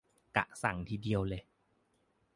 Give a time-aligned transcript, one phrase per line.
[0.37, 1.43] กะสั่งทีเดียวเลย